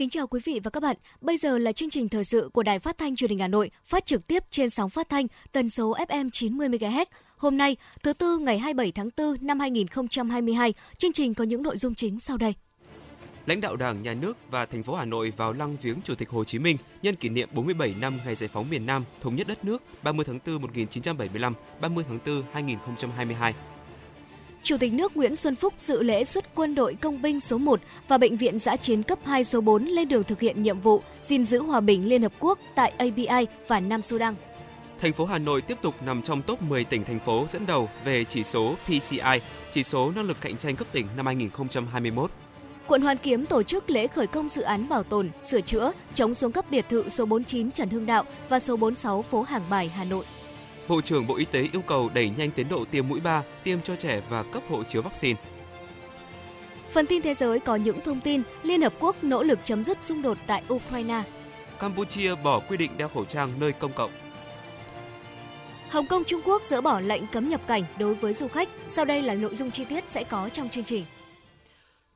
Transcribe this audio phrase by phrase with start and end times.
[0.00, 0.96] Kính chào quý vị và các bạn.
[1.20, 3.70] Bây giờ là chương trình thời sự của Đài Phát thanh Truyền hình Hà Nội,
[3.84, 7.04] phát trực tiếp trên sóng phát thanh tần số FM 90 MHz.
[7.36, 11.76] Hôm nay, thứ tư ngày 27 tháng 4 năm 2022, chương trình có những nội
[11.76, 12.54] dung chính sau đây.
[13.46, 16.30] Lãnh đạo Đảng, Nhà nước và thành phố Hà Nội vào lăng viếng Chủ tịch
[16.30, 19.46] Hồ Chí Minh nhân kỷ niệm 47 năm ngày giải phóng miền Nam, thống nhất
[19.48, 23.54] đất nước 30 tháng 4 1975, 30 tháng 4 2022.
[24.62, 27.80] Chủ tịch nước Nguyễn Xuân Phúc dự lễ xuất quân đội công binh số 1
[28.08, 31.02] và bệnh viện giã chiến cấp 2 số 4 lên đường thực hiện nhiệm vụ
[31.22, 34.34] gìn giữ hòa bình Liên Hợp Quốc tại ABI và Nam Sudan.
[35.00, 37.88] Thành phố Hà Nội tiếp tục nằm trong top 10 tỉnh thành phố dẫn đầu
[38.04, 39.40] về chỉ số PCI,
[39.72, 42.30] chỉ số năng lực cạnh tranh cấp tỉnh năm 2021.
[42.86, 46.34] Quận Hoàn Kiếm tổ chức lễ khởi công dự án bảo tồn, sửa chữa, chống
[46.34, 49.88] xuống cấp biệt thự số 49 Trần Hưng Đạo và số 46 phố Hàng Bài,
[49.88, 50.24] Hà Nội.
[50.88, 53.80] Bộ trưởng Bộ Y tế yêu cầu đẩy nhanh tiến độ tiêm mũi 3, tiêm
[53.82, 55.40] cho trẻ và cấp hộ chiếu vaccine.
[56.90, 60.02] Phần tin thế giới có những thông tin Liên Hợp Quốc nỗ lực chấm dứt
[60.02, 61.22] xung đột tại Ukraine.
[61.78, 64.10] Campuchia bỏ quy định đeo khẩu trang nơi công cộng.
[65.90, 68.68] Hồng Kông Trung Quốc dỡ bỏ lệnh cấm nhập cảnh đối với du khách.
[68.88, 71.04] Sau đây là nội dung chi tiết sẽ có trong chương trình.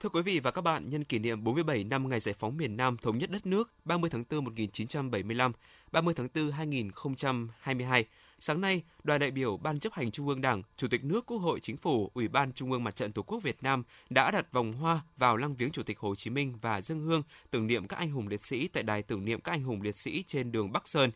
[0.01, 2.77] Thưa quý vị và các bạn, nhân kỷ niệm 47 năm ngày giải phóng miền
[2.77, 5.53] Nam thống nhất đất nước 30 tháng 4 1975,
[5.93, 8.05] 30 tháng 4 2022,
[8.39, 11.39] Sáng nay, đoàn đại biểu Ban chấp hành Trung ương Đảng, Chủ tịch nước Quốc
[11.39, 14.53] hội Chính phủ, Ủy ban Trung ương Mặt trận Tổ quốc Việt Nam đã đặt
[14.53, 17.87] vòng hoa vào lăng viếng Chủ tịch Hồ Chí Minh và dân hương tưởng niệm
[17.87, 20.53] các anh hùng liệt sĩ tại đài tưởng niệm các anh hùng liệt sĩ trên
[20.53, 21.11] đường Bắc Sơn.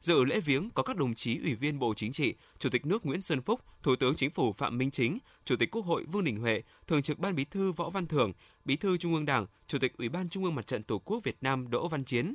[0.00, 3.06] Dự lễ viếng có các đồng chí Ủy viên Bộ Chính trị, Chủ tịch nước
[3.06, 6.24] Nguyễn Xuân Phúc, Thủ tướng Chính phủ Phạm Minh Chính, Chủ tịch Quốc hội Vương
[6.24, 8.32] Đình Huệ, Thường trực Ban Bí thư Võ Văn Thưởng,
[8.64, 11.24] Bí thư Trung ương Đảng, Chủ tịch Ủy ban Trung ương Mặt trận Tổ quốc
[11.24, 12.34] Việt Nam Đỗ Văn Chiến,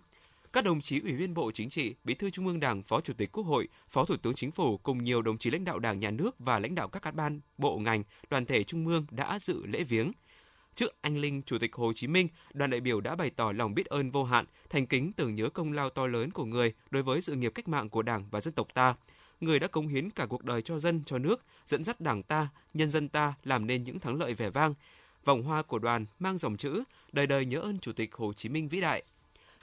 [0.53, 3.13] các đồng chí ủy viên Bộ Chính trị, Bí thư Trung ương Đảng, Phó Chủ
[3.13, 5.99] tịch Quốc hội, Phó Thủ tướng Chính phủ cùng nhiều đồng chí lãnh đạo Đảng,
[5.99, 9.39] Nhà nước và lãnh đạo các các ban, bộ ngành, đoàn thể trung ương đã
[9.39, 10.11] dự lễ viếng.
[10.75, 13.73] Trước anh linh Chủ tịch Hồ Chí Minh, đoàn đại biểu đã bày tỏ lòng
[13.73, 17.03] biết ơn vô hạn, thành kính tưởng nhớ công lao to lớn của người đối
[17.03, 18.95] với sự nghiệp cách mạng của Đảng và dân tộc ta.
[19.41, 22.47] Người đã cống hiến cả cuộc đời cho dân, cho nước, dẫn dắt Đảng ta,
[22.73, 24.73] nhân dân ta làm nên những thắng lợi vẻ vang.
[25.25, 28.49] Vòng hoa của đoàn mang dòng chữ đời đời nhớ ơn Chủ tịch Hồ Chí
[28.49, 29.03] Minh vĩ đại.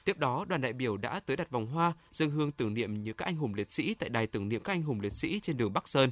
[0.05, 3.13] Tiếp đó, đoàn đại biểu đã tới đặt vòng hoa, dâng hương tưởng niệm như
[3.13, 5.57] các anh hùng liệt sĩ tại đài tưởng niệm các anh hùng liệt sĩ trên
[5.57, 6.11] đường Bắc Sơn.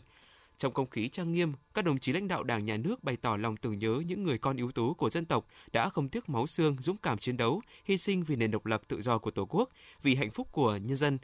[0.59, 3.37] Trong không khí trang nghiêm, các đồng chí lãnh đạo Đảng nhà nước bày tỏ
[3.37, 6.47] lòng tưởng nhớ những người con ưu tú của dân tộc đã không tiếc máu
[6.47, 9.47] xương, dũng cảm chiến đấu, hy sinh vì nền độc lập tự do của Tổ
[9.47, 9.71] quốc,
[10.03, 11.19] vì hạnh phúc của nhân dân.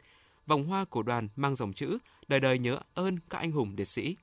[0.47, 3.87] Vòng hoa của đoàn mang dòng chữ đời đời nhớ ơn các anh hùng liệt
[3.87, 4.15] sĩ.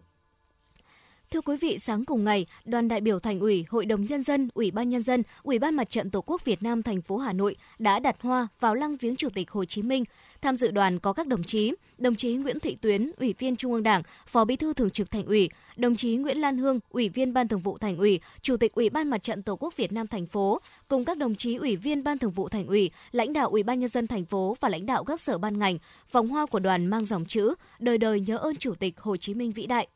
[1.32, 4.48] Thưa quý vị, sáng cùng ngày, đoàn đại biểu Thành ủy, Hội đồng nhân dân,
[4.54, 7.32] Ủy ban nhân dân, Ủy ban Mặt trận Tổ quốc Việt Nam thành phố Hà
[7.32, 10.04] Nội đã đặt hoa vào lăng viếng Chủ tịch Hồ Chí Minh.
[10.42, 13.72] Tham dự đoàn có các đồng chí: đồng chí Nguyễn Thị Tuyến, Ủy viên Trung
[13.72, 17.08] ương Đảng, Phó Bí thư Thường trực Thành ủy, đồng chí Nguyễn Lan Hương, Ủy
[17.08, 19.92] viên Ban Thường vụ Thành ủy, Chủ tịch Ủy ban Mặt trận Tổ quốc Việt
[19.92, 23.32] Nam thành phố, cùng các đồng chí Ủy viên Ban Thường vụ Thành ủy, lãnh
[23.32, 25.78] đạo Ủy ban nhân dân thành phố và lãnh đạo các sở ban ngành.
[26.10, 29.34] Vòng hoa của đoàn mang dòng chữ: Đời đời nhớ ơn Chủ tịch Hồ Chí
[29.34, 29.88] Minh vĩ đại.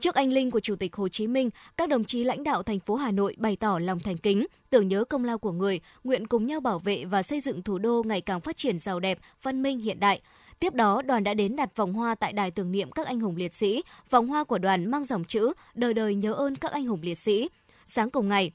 [0.00, 2.80] Trước anh linh của Chủ tịch Hồ Chí Minh, các đồng chí lãnh đạo thành
[2.80, 6.26] phố Hà Nội bày tỏ lòng thành kính, tưởng nhớ công lao của người, nguyện
[6.26, 9.18] cùng nhau bảo vệ và xây dựng thủ đô ngày càng phát triển giàu đẹp,
[9.42, 10.20] văn minh hiện đại.
[10.58, 13.36] Tiếp đó, đoàn đã đến đặt vòng hoa tại đài tưởng niệm các anh hùng
[13.36, 13.82] liệt sĩ.
[14.10, 17.18] Vòng hoa của đoàn mang dòng chữ đời đời nhớ ơn các anh hùng liệt
[17.18, 17.48] sĩ.
[17.86, 18.52] Sáng cùng ngày,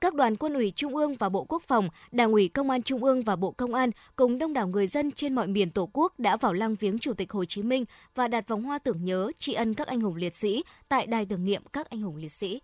[0.00, 3.04] các đoàn quân ủy Trung ương và Bộ Quốc phòng, Đảng ủy Công an Trung
[3.04, 6.18] ương và Bộ Công an cùng đông đảo người dân trên mọi miền Tổ quốc
[6.18, 7.84] đã vào lăng viếng Chủ tịch Hồ Chí Minh
[8.14, 11.26] và đặt vòng hoa tưởng nhớ tri ân các anh hùng liệt sĩ tại đài
[11.26, 12.60] tưởng niệm các anh hùng liệt sĩ.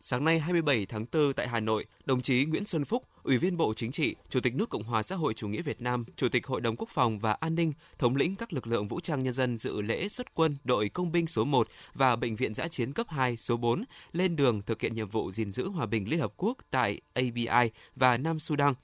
[0.00, 3.56] Sáng nay 27 tháng 4 tại Hà Nội, đồng chí Nguyễn Xuân Phúc, Ủy viên
[3.56, 6.28] Bộ Chính trị, Chủ tịch nước Cộng hòa xã hội chủ nghĩa Việt Nam, Chủ
[6.28, 9.22] tịch Hội đồng Quốc phòng và An ninh, thống lĩnh các lực lượng vũ trang
[9.22, 12.68] nhân dân dự lễ xuất quân đội công binh số 1 và bệnh viện giã
[12.68, 16.08] chiến cấp 2 số 4 lên đường thực hiện nhiệm vụ gìn giữ hòa bình
[16.08, 18.74] Liên Hợp Quốc tại ABI và Nam Sudan.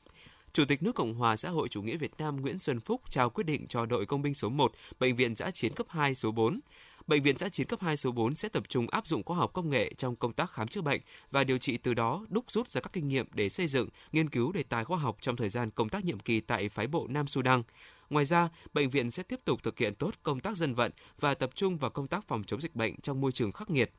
[0.52, 3.30] Chủ tịch nước Cộng hòa xã hội chủ nghĩa Việt Nam Nguyễn Xuân Phúc trao
[3.30, 6.32] quyết định cho đội công binh số 1, bệnh viện giã chiến cấp 2 số
[6.32, 6.60] 4
[7.06, 9.50] Bệnh viện giã chiến cấp 2 số 4 sẽ tập trung áp dụng khoa học
[9.52, 11.00] công nghệ trong công tác khám chữa bệnh
[11.30, 14.30] và điều trị từ đó đúc rút ra các kinh nghiệm để xây dựng, nghiên
[14.30, 17.06] cứu đề tài khoa học trong thời gian công tác nhiệm kỳ tại phái bộ
[17.10, 17.62] Nam Sudan.
[18.10, 21.34] Ngoài ra, bệnh viện sẽ tiếp tục thực hiện tốt công tác dân vận và
[21.34, 23.92] tập trung vào công tác phòng chống dịch bệnh trong môi trường khắc nghiệt.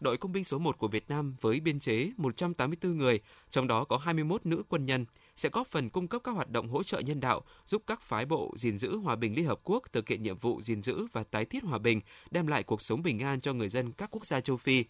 [0.00, 3.20] Đội công binh số 1 của Việt Nam với biên chế 184 người,
[3.50, 5.06] trong đó có 21 nữ quân nhân,
[5.36, 8.26] sẽ góp phần cung cấp các hoạt động hỗ trợ nhân đạo, giúp các phái
[8.26, 11.24] bộ gìn giữ hòa bình Liên Hợp Quốc thực hiện nhiệm vụ gìn giữ và
[11.24, 12.00] tái thiết hòa bình,
[12.30, 14.84] đem lại cuộc sống bình an cho người dân các quốc gia châu Phi.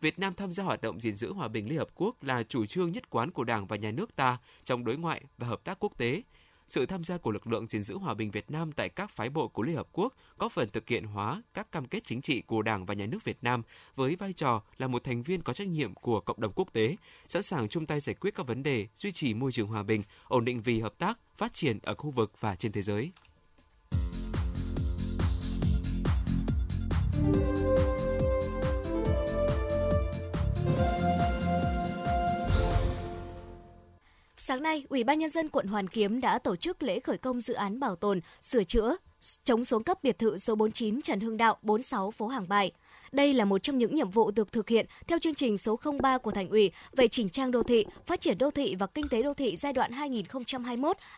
[0.00, 2.66] Việt Nam tham gia hoạt động gìn giữ hòa bình Liên Hợp Quốc là chủ
[2.66, 5.78] trương nhất quán của Đảng và Nhà nước ta trong đối ngoại và hợp tác
[5.80, 6.22] quốc tế.
[6.68, 9.30] Sự tham gia của lực lượng gìn giữ hòa bình Việt Nam tại các phái
[9.30, 12.42] bộ của Liên Hợp Quốc có phần thực hiện hóa các cam kết chính trị
[12.42, 13.62] của Đảng và Nhà nước Việt Nam
[13.96, 16.96] với vai trò là một thành viên có trách nhiệm của cộng đồng quốc tế,
[17.28, 20.02] sẵn sàng chung tay giải quyết các vấn đề, duy trì môi trường hòa bình,
[20.28, 23.12] ổn định vì hợp tác, phát triển ở khu vực và trên thế giới.
[34.52, 37.40] Sáng nay, Ủy ban nhân dân quận Hoàn Kiếm đã tổ chức lễ khởi công
[37.40, 38.96] dự án bảo tồn, sửa chữa,
[39.44, 42.72] chống xuống cấp biệt thự số 49 Trần Hưng Đạo, 46 phố Hàng Bài.
[43.12, 46.18] Đây là một trong những nhiệm vụ được thực hiện theo chương trình số 03
[46.18, 49.22] của Thành ủy về chỉnh trang đô thị, phát triển đô thị và kinh tế
[49.22, 49.90] đô thị giai đoạn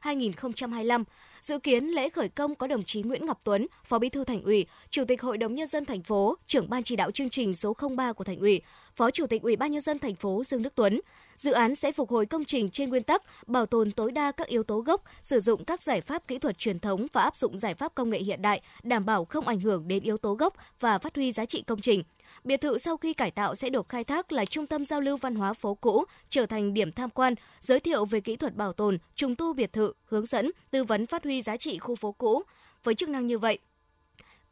[0.02, 1.04] 2021-2025.
[1.40, 4.42] Dự kiến lễ khởi công có đồng chí Nguyễn Ngọc Tuấn, Phó Bí thư Thành
[4.42, 7.54] ủy, Chủ tịch Hội đồng nhân dân thành phố, trưởng ban chỉ đạo chương trình
[7.54, 8.60] số 03 của Thành ủy,
[8.96, 11.00] Phó Chủ tịch Ủy ban nhân dân thành phố Dương Đức Tuấn.
[11.36, 14.46] Dự án sẽ phục hồi công trình trên nguyên tắc bảo tồn tối đa các
[14.46, 17.58] yếu tố gốc, sử dụng các giải pháp kỹ thuật truyền thống và áp dụng
[17.58, 20.54] giải pháp công nghệ hiện đại, đảm bảo không ảnh hưởng đến yếu tố gốc
[20.80, 22.02] và phát huy giá trị công trình.
[22.44, 25.16] Biệt thự sau khi cải tạo sẽ được khai thác là trung tâm giao lưu
[25.16, 28.72] văn hóa phố cũ, trở thành điểm tham quan, giới thiệu về kỹ thuật bảo
[28.72, 32.12] tồn, trùng tu biệt thự, hướng dẫn, tư vấn phát huy giá trị khu phố
[32.12, 32.42] cũ.
[32.84, 33.58] Với chức năng như vậy,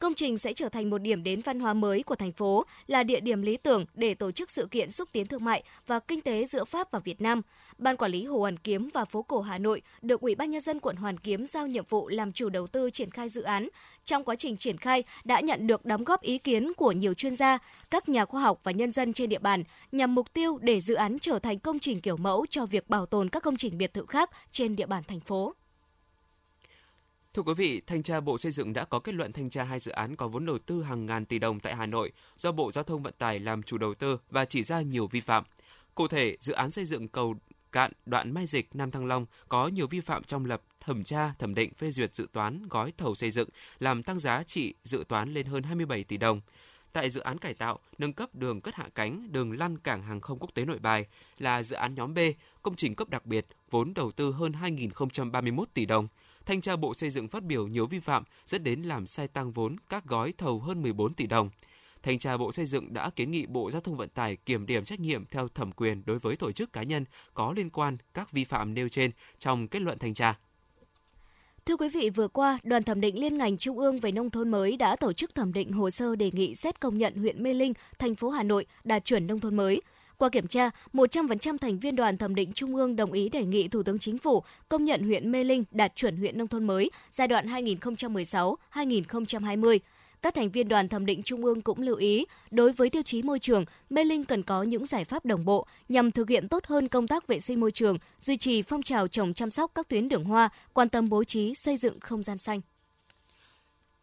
[0.02, 3.02] Công trình sẽ trở thành một điểm đến văn hóa mới của thành phố, là
[3.02, 6.20] địa điểm lý tưởng để tổ chức sự kiện xúc tiến thương mại và kinh
[6.20, 7.42] tế giữa Pháp và Việt Nam.
[7.78, 10.60] Ban quản lý Hồ Hoàn Kiếm và phố cổ Hà Nội được Ủy ban nhân
[10.60, 13.68] dân quận Hoàn Kiếm giao nhiệm vụ làm chủ đầu tư triển khai dự án.
[14.04, 17.36] Trong quá trình triển khai đã nhận được đóng góp ý kiến của nhiều chuyên
[17.36, 17.58] gia,
[17.90, 20.94] các nhà khoa học và nhân dân trên địa bàn nhằm mục tiêu để dự
[20.94, 23.94] án trở thành công trình kiểu mẫu cho việc bảo tồn các công trình biệt
[23.94, 25.54] thự khác trên địa bàn thành phố.
[27.34, 29.78] Thưa quý vị, Thanh tra Bộ Xây dựng đã có kết luận thanh tra hai
[29.78, 32.72] dự án có vốn đầu tư hàng ngàn tỷ đồng tại Hà Nội do Bộ
[32.72, 35.44] Giao thông Vận tải làm chủ đầu tư và chỉ ra nhiều vi phạm.
[35.94, 37.34] Cụ thể, dự án xây dựng cầu
[37.72, 41.32] cạn đoạn Mai Dịch Nam Thăng Long có nhiều vi phạm trong lập thẩm tra,
[41.38, 45.04] thẩm định phê duyệt dự toán gói thầu xây dựng, làm tăng giá trị dự
[45.08, 46.40] toán lên hơn 27 tỷ đồng.
[46.92, 50.20] Tại dự án cải tạo, nâng cấp đường cất hạ cánh, đường lăn cảng hàng
[50.20, 51.06] không quốc tế Nội Bài
[51.38, 52.18] là dự án nhóm B,
[52.62, 56.08] công trình cấp đặc biệt, vốn đầu tư hơn 2.031 tỷ đồng–
[56.46, 59.52] thanh tra Bộ Xây dựng phát biểu nhiều vi phạm dẫn đến làm sai tăng
[59.52, 61.50] vốn các gói thầu hơn 14 tỷ đồng.
[62.02, 64.84] Thanh tra Bộ Xây dựng đã kiến nghị Bộ Giao thông Vận tải kiểm điểm
[64.84, 67.04] trách nhiệm theo thẩm quyền đối với tổ chức cá nhân
[67.34, 70.38] có liên quan các vi phạm nêu trên trong kết luận thanh tra.
[71.66, 74.50] Thưa quý vị, vừa qua, Đoàn thẩm định liên ngành Trung ương về nông thôn
[74.50, 77.54] mới đã tổ chức thẩm định hồ sơ đề nghị xét công nhận huyện Mê
[77.54, 79.82] Linh, thành phố Hà Nội đạt chuẩn nông thôn mới.
[80.16, 83.68] Qua kiểm tra, 100% thành viên đoàn thẩm định Trung ương đồng ý đề nghị
[83.68, 86.90] Thủ tướng Chính phủ công nhận huyện Mê Linh đạt chuẩn huyện nông thôn mới
[87.10, 89.78] giai đoạn 2016-2020.
[90.22, 93.22] Các thành viên đoàn thẩm định Trung ương cũng lưu ý, đối với tiêu chí
[93.22, 96.66] môi trường, Mê Linh cần có những giải pháp đồng bộ nhằm thực hiện tốt
[96.66, 99.88] hơn công tác vệ sinh môi trường, duy trì phong trào trồng chăm sóc các
[99.88, 102.60] tuyến đường hoa, quan tâm bố trí xây dựng không gian xanh.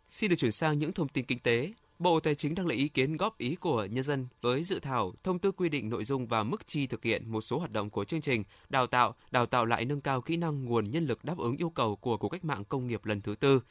[0.10, 1.72] Xin được chuyển sang những thông tin kinh tế.
[2.00, 5.14] Bộ Tài chính đang lấy ý kiến góp ý của nhân dân với dự thảo
[5.24, 7.90] thông tư quy định nội dung và mức chi thực hiện một số hoạt động
[7.90, 11.24] của chương trình đào tạo, đào tạo lại nâng cao kỹ năng nguồn nhân lực
[11.24, 13.62] đáp ứng yêu cầu của cuộc cách mạng công nghiệp lần thứ tư.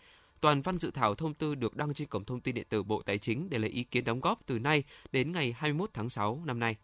[0.41, 3.03] Toàn văn dự thảo thông tư được đăng trên cổng thông tin điện tử Bộ
[3.03, 4.83] Tài chính để lấy ý kiến đóng góp từ nay
[5.13, 6.77] đến ngày 21 tháng 6 năm nay.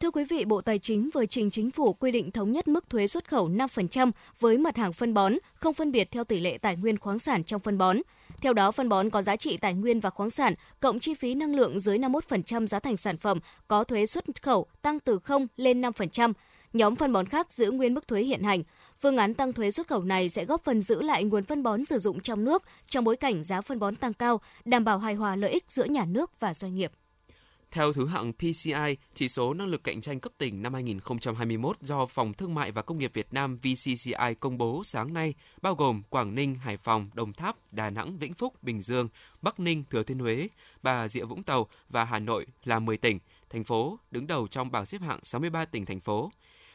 [0.00, 2.90] Thưa quý vị, Bộ Tài chính vừa trình chính phủ quy định thống nhất mức
[2.90, 6.58] thuế xuất khẩu 5% với mặt hàng phân bón, không phân biệt theo tỷ lệ
[6.58, 7.98] tài nguyên khoáng sản trong phân bón.
[8.40, 11.34] Theo đó, phân bón có giá trị tài nguyên và khoáng sản cộng chi phí
[11.34, 15.46] năng lượng dưới 51% giá thành sản phẩm có thuế xuất khẩu tăng từ 0
[15.56, 16.32] lên 5%.
[16.72, 18.62] Nhóm phân bón khác giữ nguyên mức thuế hiện hành.
[18.98, 21.84] Phương án tăng thuế xuất khẩu này sẽ góp phần giữ lại nguồn phân bón
[21.84, 25.14] sử dụng trong nước trong bối cảnh giá phân bón tăng cao, đảm bảo hài
[25.14, 26.92] hòa lợi ích giữa nhà nước và doanh nghiệp.
[27.70, 32.06] Theo thứ hạng PCI, chỉ số năng lực cạnh tranh cấp tỉnh năm 2021 do
[32.06, 36.02] Phòng Thương mại và Công nghiệp Việt Nam VCCI công bố sáng nay, bao gồm
[36.10, 39.08] Quảng Ninh, Hải Phòng, Đồng Tháp, Đà Nẵng, Vĩnh Phúc, Bình Dương,
[39.42, 40.48] Bắc Ninh, Thừa Thiên Huế,
[40.82, 43.18] Bà Rịa Vũng Tàu và Hà Nội là 10 tỉnh,
[43.50, 46.30] thành phố đứng đầu trong bảng xếp hạng 63 tỉnh thành phố.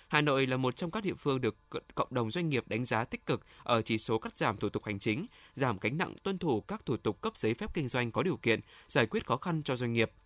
[0.07, 1.55] Hà Nội là một trong các địa phương được
[1.95, 4.85] cộng đồng doanh nghiệp đánh giá tích cực ở chỉ số cắt giảm thủ tục
[4.85, 8.12] hành chính, giảm gánh nặng tuân thủ các thủ tục cấp giấy phép kinh doanh
[8.12, 10.12] có điều kiện, giải quyết khó khăn cho doanh nghiệp–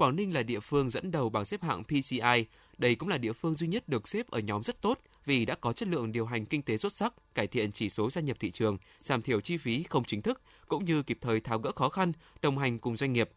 [0.00, 2.46] Quảng Ninh là địa phương dẫn đầu bảng xếp hạng PCI.
[2.78, 5.54] Đây cũng là địa phương duy nhất được xếp ở nhóm rất tốt vì đã
[5.54, 8.36] có chất lượng điều hành kinh tế xuất sắc, cải thiện chỉ số gia nhập
[8.40, 11.70] thị trường, giảm thiểu chi phí không chính thức, cũng như kịp thời tháo gỡ
[11.76, 13.30] khó khăn, đồng hành cùng doanh nghiệp.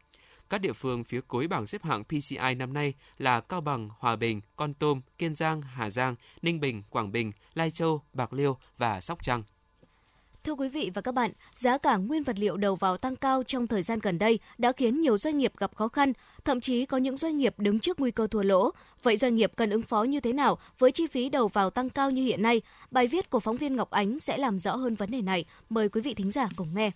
[0.49, 4.15] Các địa phương phía cuối bảng xếp hạng PCI năm nay là Cao Bằng, Hòa
[4.15, 8.57] Bình, Con Tum, Kiên Giang, Hà Giang, Ninh Bình, Quảng Bình, Lai Châu, Bạc Liêu
[8.77, 9.43] và Sóc Trăng.
[10.43, 13.43] Thưa quý vị và các bạn, giá cả nguyên vật liệu đầu vào tăng cao
[13.43, 16.13] trong thời gian gần đây đã khiến nhiều doanh nghiệp gặp khó khăn,
[16.45, 18.71] thậm chí có những doanh nghiệp đứng trước nguy cơ thua lỗ.
[19.03, 21.89] Vậy doanh nghiệp cần ứng phó như thế nào với chi phí đầu vào tăng
[21.89, 22.61] cao như hiện nay?
[22.91, 25.45] Bài viết của phóng viên Ngọc Ánh sẽ làm rõ hơn vấn đề này.
[25.69, 26.91] Mời quý vị thính giả cùng nghe.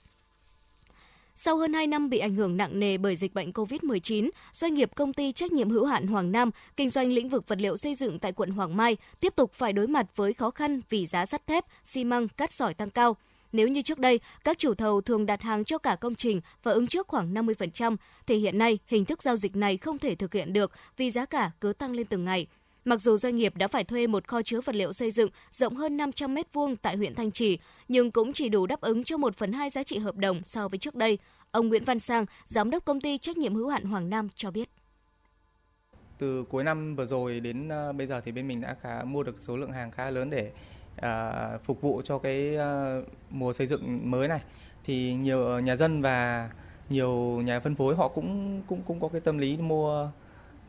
[1.36, 4.92] Sau hơn 2 năm bị ảnh hưởng nặng nề bởi dịch bệnh COVID-19, doanh nghiệp
[4.96, 7.96] công ty trách nhiệm hữu hạn Hoàng Nam, kinh doanh lĩnh vực vật liệu xây
[7.96, 11.26] dựng tại quận Hoàng Mai, tiếp tục phải đối mặt với khó khăn vì giá
[11.26, 13.16] sắt thép, xi măng, cát sỏi tăng cao.
[13.52, 16.72] Nếu như trước đây, các chủ thầu thường đặt hàng cho cả công trình và
[16.72, 17.96] ứng trước khoảng 50%,
[18.28, 21.26] thì hiện nay hình thức giao dịch này không thể thực hiện được vì giá
[21.26, 22.48] cả cứ tăng lên từng ngày.
[22.86, 25.76] Mặc dù doanh nghiệp đã phải thuê một kho chứa vật liệu xây dựng rộng
[25.76, 29.36] hơn 500 m2 tại huyện Thanh Trì, nhưng cũng chỉ đủ đáp ứng cho 1
[29.36, 31.18] phần 2 giá trị hợp đồng so với trước đây.
[31.52, 34.52] Ông Nguyễn Văn Sang, giám đốc công ty trách nhiệm hữu hạn Hoàng Nam cho
[34.52, 34.70] biết.
[36.18, 39.24] Từ cuối năm vừa rồi đến ờ, bây giờ thì bên mình đã khá mua
[39.24, 40.52] được số lượng hàng khá lớn để
[41.02, 43.00] à, phục vụ cho cái à,
[43.30, 44.42] mùa xây dựng mới này.
[44.84, 46.50] Thì nhiều nhà dân và
[46.90, 50.12] nhiều nhà phân phối họ cũng cũng cũng có cái tâm lý mua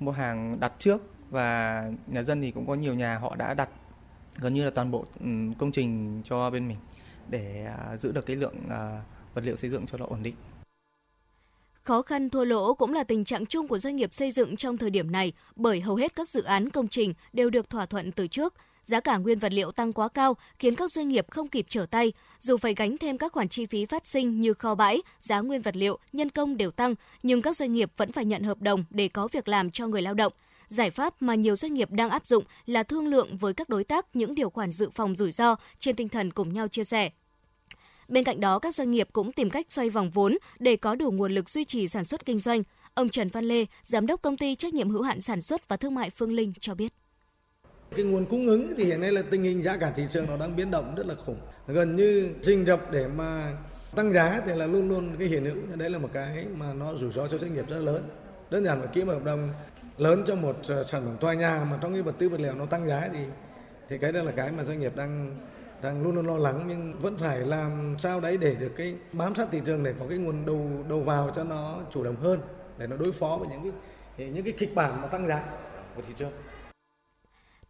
[0.01, 3.69] mua hàng đặt trước và nhà dân thì cũng có nhiều nhà họ đã đặt
[4.41, 5.27] gần như là toàn bộ ừ,
[5.59, 6.79] công trình cho bên mình
[7.29, 9.03] để à, giữ được cái lượng à,
[9.35, 10.35] vật liệu xây dựng cho nó ổn định.
[11.83, 14.79] Khó khăn thua lỗ cũng là tình trạng chung của doanh nghiệp xây dựng trong
[14.79, 18.13] thời điểm này bởi hầu hết các dự án công trình đều được thỏa thuận
[18.13, 18.55] từ trước.
[18.89, 21.87] Giá cả nguyên vật liệu tăng quá cao khiến các doanh nghiệp không kịp trở
[21.87, 25.41] tay, dù phải gánh thêm các khoản chi phí phát sinh như kho bãi, giá
[25.41, 28.61] nguyên vật liệu, nhân công đều tăng, nhưng các doanh nghiệp vẫn phải nhận hợp
[28.61, 30.33] đồng để có việc làm cho người lao động.
[30.69, 33.85] Giải pháp mà nhiều doanh nghiệp đang áp dụng là thương lượng với các đối
[33.85, 37.11] tác những điều khoản dự phòng rủi ro trên tinh thần cùng nhau chia sẻ.
[38.09, 41.11] Bên cạnh đó, các doanh nghiệp cũng tìm cách xoay vòng vốn để có đủ
[41.11, 42.63] nguồn lực duy trì sản xuất kinh doanh.
[42.95, 45.77] Ông Trần Văn Lê, giám đốc công ty trách nhiệm hữu hạn sản xuất và
[45.77, 46.93] thương mại Phương Linh cho biết.
[47.97, 50.37] Cái nguồn cung ứng thì hiện nay là tình hình giá cả thị trường nó
[50.37, 51.39] đang biến động rất là khủng.
[51.67, 53.53] Gần như rình rập để mà
[53.97, 55.57] tăng giá thì là luôn luôn cái hiện hữu.
[55.77, 58.03] Đấy là một cái mà nó rủi ro cho doanh nghiệp rất lớn.
[58.51, 59.49] Đơn giản là ký một hợp đồng
[59.99, 62.55] lớn cho một ờ, sản phẩm tòa nhà mà trong cái vật tư vật liệu
[62.55, 63.19] nó tăng giá thì
[63.89, 65.37] thì cái đó là cái mà doanh nghiệp đang
[65.83, 69.35] đang luôn luôn lo lắng nhưng vẫn phải làm sao đấy để được cái bám
[69.35, 72.41] sát thị trường, để có cái nguồn đầu đầu vào cho nó chủ động hơn,
[72.79, 73.73] để nó đối phó với những
[74.17, 75.45] cái những cái kịch bản mà tăng giá
[75.97, 76.33] của thị trường.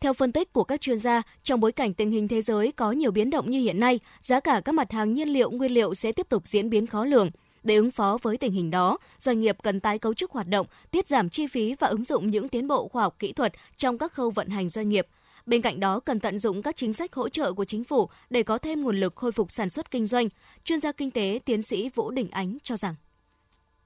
[0.01, 2.93] Theo phân tích của các chuyên gia, trong bối cảnh tình hình thế giới có
[2.93, 5.95] nhiều biến động như hiện nay, giá cả các mặt hàng nhiên liệu, nguyên liệu
[5.95, 7.31] sẽ tiếp tục diễn biến khó lường.
[7.63, 10.67] Để ứng phó với tình hình đó, doanh nghiệp cần tái cấu trúc hoạt động,
[10.91, 13.99] tiết giảm chi phí và ứng dụng những tiến bộ khoa học kỹ thuật trong
[13.99, 15.07] các khâu vận hành doanh nghiệp,
[15.47, 18.43] Bên cạnh đó, cần tận dụng các chính sách hỗ trợ của chính phủ để
[18.43, 20.29] có thêm nguồn lực khôi phục sản xuất kinh doanh.
[20.65, 22.95] Chuyên gia kinh tế tiến sĩ Vũ Đình Ánh cho rằng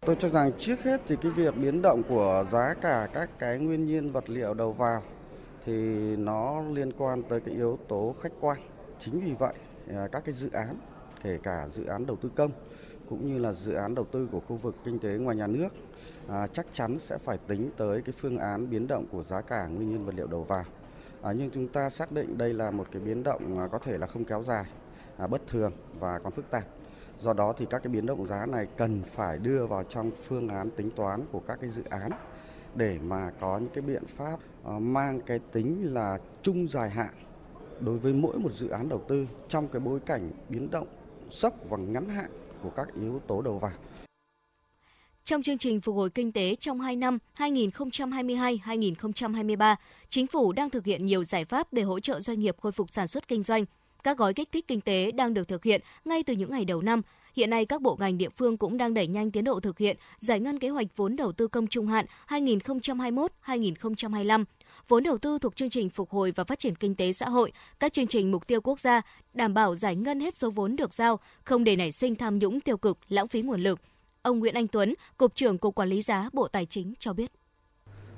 [0.07, 3.59] Tôi cho rằng trước hết thì cái việc biến động của giá cả các cái
[3.59, 5.03] nguyên nhiên vật liệu đầu vào
[5.65, 5.73] thì
[6.17, 8.59] nó liên quan tới cái yếu tố khách quan.
[8.99, 9.55] Chính vì vậy,
[9.89, 10.77] à, các cái dự án,
[11.23, 12.51] kể cả dự án đầu tư công
[13.09, 15.69] cũng như là dự án đầu tư của khu vực kinh tế ngoài nhà nước
[16.29, 19.67] à, chắc chắn sẽ phải tính tới cái phương án biến động của giá cả
[19.67, 20.65] nguyên nhân vật liệu đầu vào
[21.23, 23.99] à, nhưng chúng ta xác định đây là một cái biến động à, có thể
[23.99, 24.65] là không kéo dài,
[25.17, 26.65] à, bất thường và còn phức tạp.
[27.19, 30.49] Do đó thì các cái biến động giá này cần phải đưa vào trong phương
[30.49, 32.11] án tính toán của các cái dự án
[32.75, 37.15] để mà có những cái biện pháp ờ, mang cái tính là chung dài hạn
[37.81, 40.87] đối với mỗi một dự án đầu tư trong cái bối cảnh biến động
[41.31, 42.31] sốc và ngắn hạn
[42.63, 43.73] của các yếu tố đầu vào.
[45.25, 49.77] Trong chương trình phục hồi kinh tế trong 2 năm 2022-2023,
[50.09, 52.93] chính phủ đang thực hiện nhiều giải pháp để hỗ trợ doanh nghiệp khôi phục
[52.93, 53.65] sản xuất kinh doanh.
[54.03, 56.83] Các gói kích thích kinh tế đang được thực hiện ngay từ những ngày đầu
[56.83, 57.03] năm.
[57.37, 59.97] Hiện nay các bộ ngành địa phương cũng đang đẩy nhanh tiến độ thực hiện
[60.19, 64.45] giải ngân kế hoạch vốn đầu tư công trung hạn 2021-2025,
[64.89, 67.53] vốn đầu tư thuộc chương trình phục hồi và phát triển kinh tế xã hội,
[67.81, 69.03] các chương trình mục tiêu quốc gia,
[69.35, 72.61] đảm bảo giải ngân hết số vốn được giao, không để nảy sinh tham nhũng
[72.61, 73.81] tiêu cực, lãng phí nguồn lực
[74.23, 77.33] Ông Nguyễn Anh Tuấn, Cục trưởng Cục Quản lý giá Bộ Tài chính cho biết.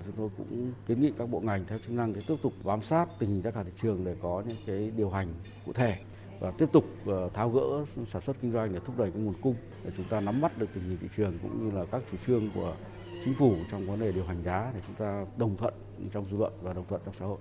[0.04, 2.82] Chúng tôi cũng kiến nghị các bộ ngành theo chức năng để tiếp tục bám
[2.82, 5.28] sát tình hình giá cả thị trường để có những cái điều hành
[5.66, 5.96] cụ thể
[6.40, 9.34] và tiếp tục ờ, tháo gỡ sản xuất kinh doanh để thúc đẩy cái nguồn
[9.42, 12.02] cung để chúng ta nắm bắt được tình hình thị trường cũng như là các
[12.11, 12.76] chủ trương của
[13.25, 15.75] chính phủ trong vấn đề điều hành giá để chúng ta đồng thuận
[16.12, 17.38] trong dư luận và đồng thuận trong xã hội.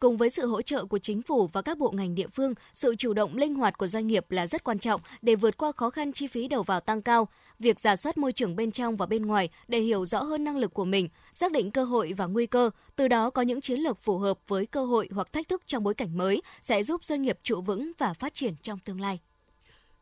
[0.00, 2.96] Cùng với sự hỗ trợ của chính phủ và các bộ ngành địa phương, sự
[2.96, 5.90] chủ động linh hoạt của doanh nghiệp là rất quan trọng để vượt qua khó
[5.90, 7.28] khăn chi phí đầu vào tăng cao.
[7.58, 10.56] Việc giả soát môi trường bên trong và bên ngoài để hiểu rõ hơn năng
[10.56, 13.80] lực của mình, xác định cơ hội và nguy cơ, từ đó có những chiến
[13.80, 17.04] lược phù hợp với cơ hội hoặc thách thức trong bối cảnh mới sẽ giúp
[17.04, 19.18] doanh nghiệp trụ vững và phát triển trong tương lai.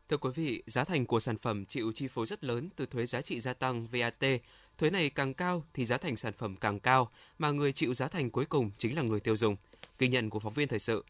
[0.09, 3.07] Thưa quý vị, giá thành của sản phẩm chịu chi phối rất lớn từ thuế
[3.07, 4.41] giá trị gia tăng VAT.
[4.79, 8.09] Thuế này càng cao thì giá thành sản phẩm càng cao, mà người chịu giá
[8.09, 9.57] thành cuối cùng chính là người tiêu dùng
[9.99, 11.05] ghi nhận của phóng viên thời sự.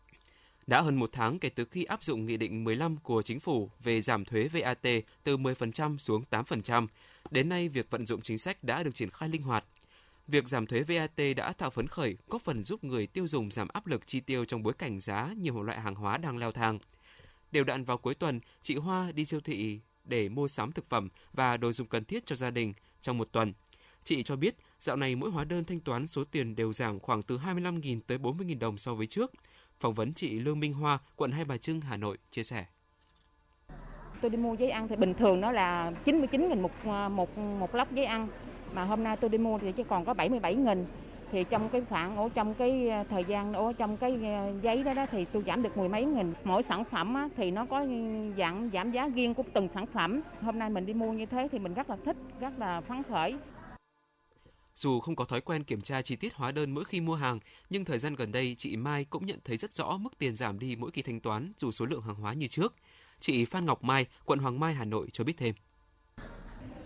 [0.67, 3.71] Đã hơn một tháng kể từ khi áp dụng Nghị định 15 của Chính phủ
[3.85, 4.83] về giảm thuế VAT
[5.25, 6.87] từ 10% xuống 8%,
[7.31, 9.65] đến nay việc vận dụng chính sách đã được triển khai linh hoạt.
[10.29, 13.69] Việc giảm thuế VAT đã tạo phấn khởi, góp phần giúp người tiêu dùng giảm
[13.69, 16.79] áp lực chi tiêu trong bối cảnh giá nhiều loại hàng hóa đang leo thang.
[17.53, 21.09] Đều đặn vào cuối tuần, chị Hoa đi siêu thị để mua sắm thực phẩm
[21.33, 23.53] và đồ dùng cần thiết cho gia đình trong một tuần.
[24.05, 27.23] Chị cho biết dạo này mỗi hóa đơn thanh toán số tiền đều giảm khoảng
[27.23, 29.33] từ 25.000 tới 40.000 đồng so với trước.
[29.81, 32.67] Phỏng vấn chị Lương Minh Hoa, quận Hai Bà Trưng, Hà Nội chia sẻ.
[34.21, 37.39] Tôi đi mua giấy ăn thì bình thường nó là 99 nghìn một, à, một,
[37.39, 38.29] một lốc giấy ăn.
[38.73, 40.87] Mà hôm nay tôi đi mua thì chỉ còn có 77 nghìn
[41.33, 44.85] thì trong cái phản ở trong cái à, thời gian ở trong cái à, giấy
[44.85, 47.67] đó, đó thì tôi giảm được mười mấy nghìn mỗi sản phẩm á, thì nó
[47.67, 47.87] có
[48.39, 51.49] giảm giảm giá riêng của từng sản phẩm hôm nay mình đi mua như thế
[51.53, 53.37] thì mình rất là thích rất là phấn khởi
[54.77, 57.39] dù không có thói quen kiểm tra chi tiết hóa đơn mỗi khi mua hàng,
[57.71, 60.59] nhưng thời gian gần đây chị Mai cũng nhận thấy rất rõ mức tiền giảm
[60.59, 62.75] đi mỗi kỳ thanh toán dù số lượng hàng hóa như trước.
[63.21, 65.55] Chị Phan Ngọc Mai, quận Hoàng Mai, Hà Nội cho biết thêm.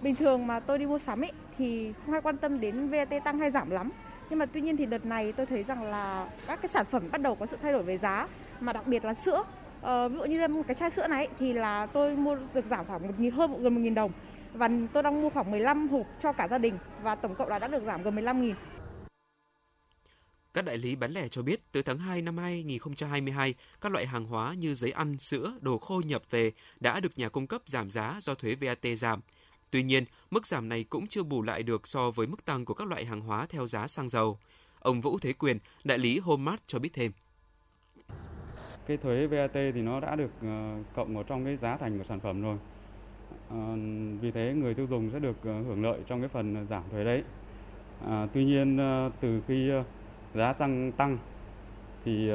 [0.03, 3.09] Bình thường mà tôi đi mua sắm ấy thì không hay quan tâm đến VAT
[3.25, 3.91] tăng hay giảm lắm.
[4.31, 7.03] Nhưng mà tuy nhiên thì đợt này tôi thấy rằng là các cái sản phẩm
[7.13, 8.29] bắt đầu có sự thay đổi về giá
[8.61, 9.43] mà đặc biệt là sữa.
[9.81, 12.65] Ờ, ví dụ như là một cái chai sữa này thì là tôi mua được
[12.71, 14.13] giảm khoảng một nghìn hơn gần một nghìn đồng
[14.53, 17.59] và tôi đang mua khoảng 15 hộp cho cả gia đình và tổng cộng là
[17.59, 18.55] đã được giảm gần 15 nghìn.
[20.55, 24.25] Các đại lý bán lẻ cho biết, từ tháng 2 năm 2022, các loại hàng
[24.25, 27.91] hóa như giấy ăn, sữa, đồ khô nhập về đã được nhà cung cấp giảm
[27.91, 29.21] giá do thuế VAT giảm.
[29.71, 32.75] Tuy nhiên, mức giảm này cũng chưa bù lại được so với mức tăng của
[32.75, 34.39] các loại hàng hóa theo giá xăng dầu.
[34.81, 37.13] Ông Vũ Thế Quyền, đại lý Homemart cho biết thêm.
[38.87, 42.05] Cái thuế VAT thì nó đã được ờ, cộng vào trong cái giá thành của
[42.05, 42.59] sản phẩm rồi.
[43.51, 43.75] À,
[44.21, 46.83] vì thế người tiêu dùng sẽ được ờ, hưởng lợi trong cái phần ờ, giảm
[46.91, 47.23] thuế đấy.
[48.07, 48.79] À, tuy nhiên
[49.21, 49.71] từ khi
[50.35, 51.19] giá xăng tăng
[52.05, 52.31] thì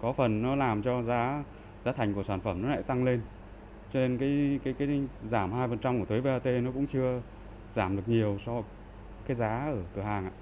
[0.00, 1.44] có phần nó làm cho giá
[1.84, 3.20] giá thành của sản phẩm nó lại tăng lên.
[3.92, 7.22] Cho nên cái cái cái giảm 2% của thuế VAT nó cũng chưa
[7.74, 8.62] giảm được nhiều so
[9.26, 10.32] cái giá ở cửa hàng ạ.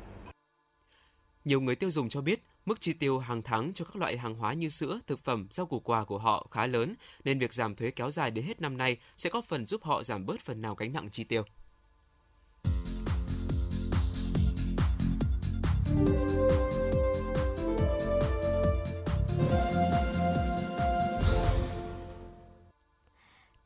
[1.44, 4.34] Nhiều người tiêu dùng cho biết Mức chi tiêu hàng tháng cho các loại hàng
[4.34, 7.74] hóa như sữa, thực phẩm, rau củ quả của họ khá lớn, nên việc giảm
[7.74, 10.62] thuế kéo dài đến hết năm nay sẽ góp phần giúp họ giảm bớt phần
[10.62, 11.44] nào gánh nặng chi tiêu.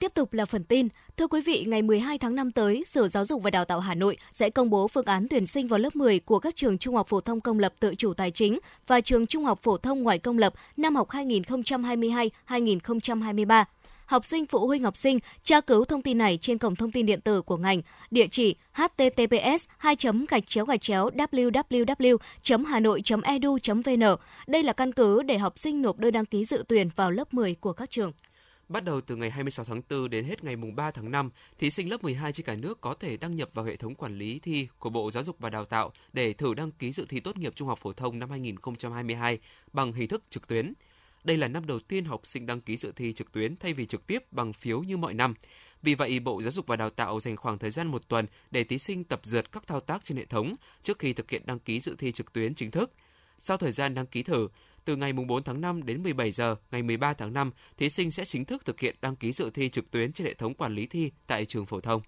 [0.05, 0.89] Tiếp tục là phần tin.
[1.17, 3.95] Thưa quý vị, ngày 12 tháng 5 tới, Sở Giáo dục và Đào tạo Hà
[3.95, 6.95] Nội sẽ công bố phương án tuyển sinh vào lớp 10 của các trường trung
[6.95, 10.03] học phổ thông công lập tự chủ tài chính và trường trung học phổ thông
[10.03, 13.65] ngoài công lập năm học 2022-2023.
[14.07, 17.07] Học sinh phụ huynh học sinh tra cứu thông tin này trên cổng thông tin
[17.07, 19.97] điện tử của ngành, địa chỉ https 2
[20.29, 22.17] gạch chéo gạch chéo www
[22.65, 24.03] hanoi edu vn
[24.47, 27.35] Đây là căn cứ để học sinh nộp đơn đăng ký dự tuyển vào lớp
[27.35, 28.13] 10 của các trường.
[28.75, 31.91] Bắt đầu từ ngày 26 tháng 4 đến hết ngày 3 tháng 5, thí sinh
[31.91, 34.69] lớp 12 trên cả nước có thể đăng nhập vào hệ thống quản lý thi
[34.79, 37.53] của Bộ Giáo dục và Đào tạo để thử đăng ký dự thi tốt nghiệp
[37.57, 39.39] trung học phổ thông năm 2022
[39.73, 40.73] bằng hình thức trực tuyến.
[41.25, 43.87] Đây là năm đầu tiên học sinh đăng ký dự thi trực tuyến thay vì
[43.87, 45.35] trực tiếp bằng phiếu như mọi năm.
[45.83, 48.65] Vì vậy, Bộ Giáo dục và Đào tạo dành khoảng thời gian một tuần để
[48.65, 51.59] thí sinh tập dượt các thao tác trên hệ thống trước khi thực hiện đăng
[51.59, 52.93] ký dự thi trực tuyến chính thức.
[53.39, 54.49] Sau thời gian đăng ký thử,
[54.85, 58.25] từ ngày 4 tháng 5 đến 17 giờ ngày 13 tháng 5, thí sinh sẽ
[58.25, 60.87] chính thức thực hiện đăng ký dự thi trực tuyến trên hệ thống quản lý
[60.87, 62.03] thi tại trường phổ thông.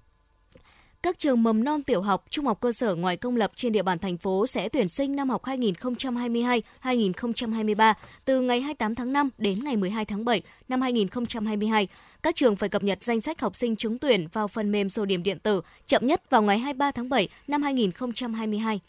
[1.02, 3.82] Các trường mầm non tiểu học, trung học cơ sở ngoài công lập trên địa
[3.82, 9.64] bàn thành phố sẽ tuyển sinh năm học 2022-2023 từ ngày 28 tháng 5 đến
[9.64, 11.88] ngày 12 tháng 7 năm 2022.
[12.22, 15.04] Các trường phải cập nhật danh sách học sinh trúng tuyển vào phần mềm sổ
[15.04, 18.80] điểm điện tử chậm nhất vào ngày 23 tháng 7 năm 2022.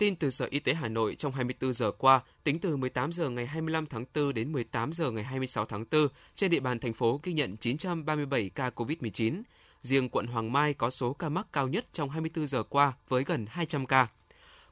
[0.00, 3.30] Tin từ Sở Y tế Hà Nội trong 24 giờ qua, tính từ 18 giờ
[3.30, 6.92] ngày 25 tháng 4 đến 18 giờ ngày 26 tháng 4, trên địa bàn thành
[6.92, 9.42] phố ghi nhận 937 ca COVID-19.
[9.82, 13.24] Riêng quận Hoàng Mai có số ca mắc cao nhất trong 24 giờ qua với
[13.24, 14.08] gần 200 ca.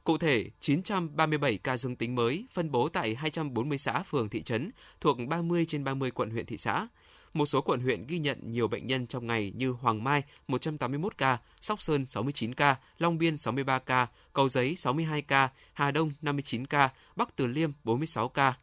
[0.03, 4.71] Cụ thể, 937 ca dương tính mới phân bố tại 240 xã, phường, thị trấn
[5.01, 6.87] thuộc 30 trên 30 quận huyện thị xã.
[7.33, 11.17] Một số quận huyện ghi nhận nhiều bệnh nhân trong ngày như Hoàng Mai 181
[11.17, 16.11] ca, Sóc Sơn 69 ca, Long Biên 63 ca, Cầu Giấy 62 ca, Hà Đông
[16.21, 18.53] 59 ca, Bắc Từ Liêm 46 ca.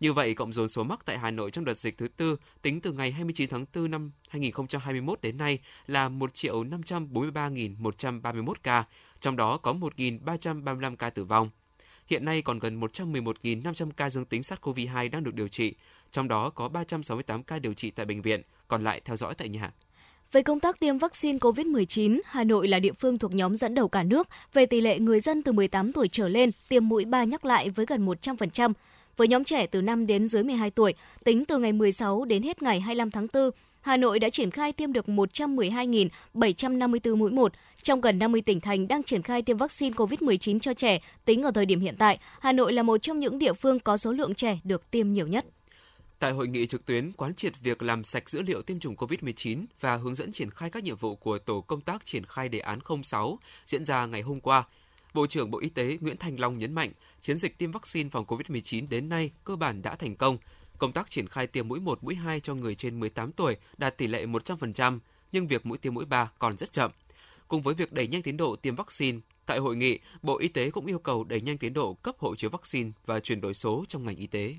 [0.00, 2.80] Như vậy, cộng dồn số mắc tại Hà Nội trong đợt dịch thứ tư tính
[2.80, 8.84] từ ngày 29 tháng 4 năm 2021 đến nay là 1.543.131 ca,
[9.20, 11.50] trong đó có 1.335 ca tử vong.
[12.06, 15.74] Hiện nay còn gần 111.500 ca dương tính SARS-CoV-2 đang được điều trị,
[16.10, 19.48] trong đó có 368 ca điều trị tại bệnh viện, còn lại theo dõi tại
[19.48, 19.72] nhà.
[20.32, 23.88] Về công tác tiêm vaccine COVID-19, Hà Nội là địa phương thuộc nhóm dẫn đầu
[23.88, 27.24] cả nước về tỷ lệ người dân từ 18 tuổi trở lên tiêm mũi 3
[27.24, 28.72] nhắc lại với gần 100%.
[29.16, 32.62] Với nhóm trẻ từ 5 đến dưới 12 tuổi, tính từ ngày 16 đến hết
[32.62, 33.50] ngày 25 tháng 4,
[33.86, 37.52] Hà Nội đã triển khai tiêm được 112.754 mũi 1.
[37.82, 41.50] Trong gần 50 tỉnh thành đang triển khai tiêm vaccine COVID-19 cho trẻ, tính ở
[41.50, 44.34] thời điểm hiện tại, Hà Nội là một trong những địa phương có số lượng
[44.34, 45.46] trẻ được tiêm nhiều nhất.
[46.18, 49.64] Tại hội nghị trực tuyến quán triệt việc làm sạch dữ liệu tiêm chủng COVID-19
[49.80, 52.58] và hướng dẫn triển khai các nhiệm vụ của tổ công tác triển khai đề
[52.58, 54.64] án 06 diễn ra ngày hôm qua,
[55.14, 58.24] Bộ trưởng Bộ Y tế Nguyễn Thành Long nhấn mạnh, chiến dịch tiêm vaccine phòng
[58.24, 60.38] COVID-19 đến nay cơ bản đã thành công.
[60.78, 63.98] Công tác triển khai tiêm mũi 1, mũi 2 cho người trên 18 tuổi đạt
[63.98, 64.98] tỷ lệ 100%,
[65.32, 66.90] nhưng việc mũi tiêm mũi 3 còn rất chậm.
[67.48, 70.70] Cùng với việc đẩy nhanh tiến độ tiêm vaccine, tại hội nghị, Bộ Y tế
[70.70, 73.84] cũng yêu cầu đẩy nhanh tiến độ cấp hộ chiếu vaccine và chuyển đổi số
[73.88, 74.54] trong ngành y tế.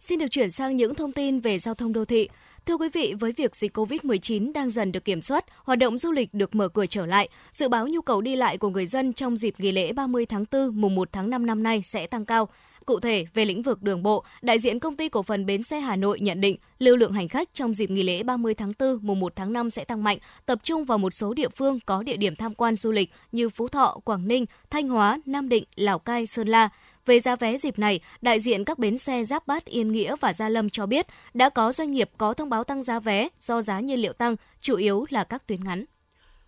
[0.00, 2.28] Xin được chuyển sang những thông tin về giao thông đô thị.
[2.66, 6.12] Thưa quý vị, với việc dịch COVID-19 đang dần được kiểm soát, hoạt động du
[6.12, 9.12] lịch được mở cửa trở lại, dự báo nhu cầu đi lại của người dân
[9.12, 12.24] trong dịp nghỉ lễ 30 tháng 4 mùng 1 tháng 5 năm nay sẽ tăng
[12.24, 12.48] cao.
[12.86, 15.80] Cụ thể, về lĩnh vực đường bộ, đại diện công ty cổ phần bến xe
[15.80, 18.98] Hà Nội nhận định lưu lượng hành khách trong dịp nghỉ lễ 30 tháng 4
[19.02, 22.02] mùng 1 tháng 5 sẽ tăng mạnh, tập trung vào một số địa phương có
[22.02, 25.64] địa điểm tham quan du lịch như Phú Thọ, Quảng Ninh, Thanh Hóa, Nam Định,
[25.74, 26.68] Lào Cai, Sơn La.
[27.10, 30.32] Về giá vé dịp này, đại diện các bến xe Giáp Bát, Yên Nghĩa và
[30.32, 33.62] Gia Lâm cho biết đã có doanh nghiệp có thông báo tăng giá vé do
[33.62, 35.84] giá nhiên liệu tăng, chủ yếu là các tuyến ngắn.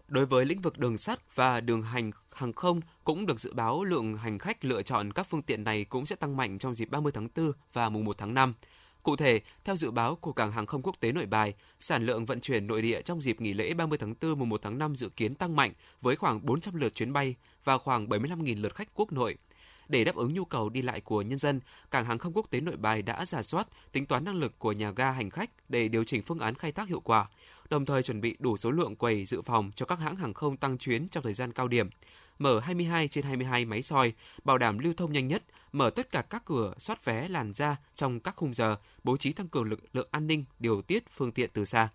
[0.09, 3.85] Đối với lĩnh vực đường sắt và đường hành hàng không cũng được dự báo
[3.85, 6.91] lượng hành khách lựa chọn các phương tiện này cũng sẽ tăng mạnh trong dịp
[6.91, 8.55] 30 tháng 4 và mùng 1 tháng 5.
[9.03, 12.27] Cụ thể, theo dự báo của Cảng hàng không quốc tế Nội Bài, sản lượng
[12.27, 14.97] vận chuyển nội địa trong dịp nghỉ lễ 30 tháng 4 mùng 1 tháng 5
[14.97, 18.89] dự kiến tăng mạnh với khoảng 400 lượt chuyến bay và khoảng 75.000 lượt khách
[18.95, 19.37] quốc nội.
[19.93, 22.61] Để đáp ứng nhu cầu đi lại của nhân dân, Cảng hàng không quốc tế
[22.61, 25.89] Nội Bài đã giả soát, tính toán năng lực của nhà ga hành khách để
[25.89, 27.27] điều chỉnh phương án khai thác hiệu quả,
[27.71, 30.57] đồng thời chuẩn bị đủ số lượng quầy dự phòng cho các hãng hàng không
[30.57, 31.91] tăng chuyến trong thời gian cao điểm.
[32.39, 34.13] Mở 22 trên 22 máy soi,
[34.45, 37.77] bảo đảm lưu thông nhanh nhất, mở tất cả các cửa soát vé làn ra
[37.95, 41.33] trong các khung giờ, bố trí tăng cường lực lượng an ninh, điều tiết phương
[41.33, 41.89] tiện từ xa.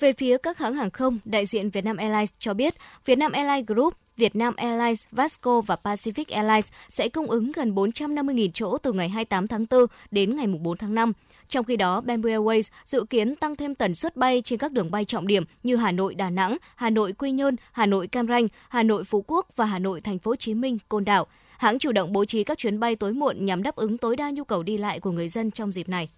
[0.00, 3.94] Về phía các hãng hàng không, đại diện Vietnam Airlines cho biết, Vietnam Airlines Group
[4.16, 9.48] Vietnam Airlines, Vasco và Pacific Airlines sẽ cung ứng gần 450.000 chỗ từ ngày 28
[9.48, 11.12] tháng 4 đến ngày 4 tháng 5.
[11.48, 14.90] Trong khi đó, Bamboo Airways dự kiến tăng thêm tần suất bay trên các đường
[14.90, 18.26] bay trọng điểm như Hà Nội Đà Nẵng, Hà Nội Quy Nhơn, Hà Nội Cam
[18.26, 21.26] Ranh, Hà Nội Phú Quốc và Hà Nội Thành phố Hồ Chí Minh Côn Đảo.
[21.58, 24.30] Hãng chủ động bố trí các chuyến bay tối muộn nhằm đáp ứng tối đa
[24.30, 26.08] nhu cầu đi lại của người dân trong dịp này.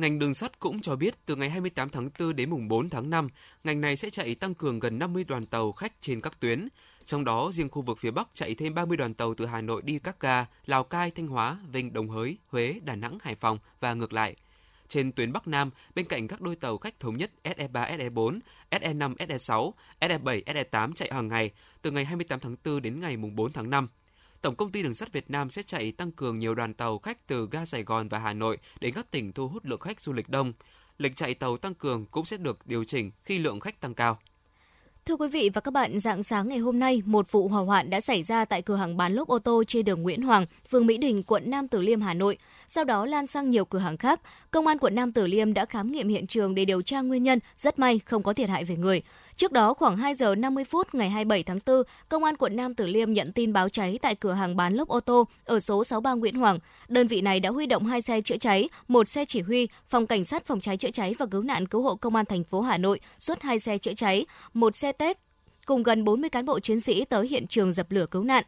[0.00, 3.10] Ngành đường sắt cũng cho biết từ ngày 28 tháng 4 đến mùng 4 tháng
[3.10, 3.28] 5,
[3.64, 6.68] ngành này sẽ chạy tăng cường gần 50 đoàn tàu khách trên các tuyến.
[7.04, 9.82] Trong đó, riêng khu vực phía Bắc chạy thêm 30 đoàn tàu từ Hà Nội
[9.82, 13.58] đi các ga Lào Cai, Thanh Hóa, Vinh, Đồng Hới, Huế, Đà Nẵng, Hải Phòng
[13.80, 14.36] và ngược lại.
[14.88, 19.14] Trên tuyến Bắc Nam, bên cạnh các đôi tàu khách thống nhất SE3, SE4, SE5,
[19.14, 21.50] SE6, SE7, SE8 chạy hàng ngày
[21.82, 23.88] từ ngày 28 tháng 4 đến ngày mùng 4 tháng 5.
[24.42, 27.26] Tổng công ty Đường sắt Việt Nam sẽ chạy tăng cường nhiều đoàn tàu khách
[27.26, 30.12] từ ga Sài Gòn và Hà Nội đến các tỉnh thu hút lượng khách du
[30.12, 30.52] lịch đông.
[30.98, 34.18] Lịch chạy tàu tăng cường cũng sẽ được điều chỉnh khi lượng khách tăng cao.
[35.04, 37.90] Thưa quý vị và các bạn, dạng sáng ngày hôm nay, một vụ hỏa hoạn
[37.90, 40.86] đã xảy ra tại cửa hàng bán lốp ô tô trên đường Nguyễn Hoàng, phường
[40.86, 42.38] Mỹ Đình, quận Nam Từ Liêm, Hà Nội.
[42.66, 44.20] Sau đó lan sang nhiều cửa hàng khác.
[44.50, 47.22] Công an quận Nam Từ Liêm đã khám nghiệm hiện trường để điều tra nguyên
[47.22, 49.02] nhân, rất may không có thiệt hại về người.
[49.40, 52.74] Trước đó khoảng 2 giờ 50 phút ngày 27 tháng 4, Công an quận Nam
[52.74, 55.84] Từ Liêm nhận tin báo cháy tại cửa hàng bán lốp ô tô ở số
[55.84, 56.58] 63 Nguyễn Hoàng.
[56.88, 60.06] Đơn vị này đã huy động hai xe chữa cháy, một xe chỉ huy, phòng
[60.06, 62.60] cảnh sát phòng cháy chữa cháy và cứu nạn cứu hộ Công an thành phố
[62.60, 65.18] Hà Nội xuất hai xe chữa cháy, một xe tét
[65.66, 68.44] cùng gần 40 cán bộ chiến sĩ tới hiện trường dập lửa cứu nạn.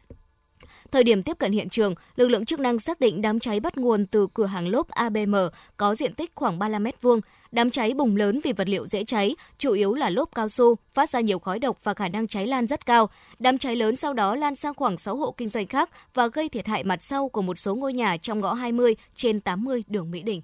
[0.93, 3.77] Thời điểm tiếp cận hiện trường, lực lượng chức năng xác định đám cháy bắt
[3.77, 5.35] nguồn từ cửa hàng lốp ABM
[5.77, 7.19] có diện tích khoảng 35 m2.
[7.51, 10.75] Đám cháy bùng lớn vì vật liệu dễ cháy, chủ yếu là lốp cao su,
[10.89, 13.09] phát ra nhiều khói độc và khả năng cháy lan rất cao.
[13.39, 16.49] Đám cháy lớn sau đó lan sang khoảng 6 hộ kinh doanh khác và gây
[16.49, 20.11] thiệt hại mặt sau của một số ngôi nhà trong ngõ 20 trên 80 đường
[20.11, 20.41] Mỹ Đình.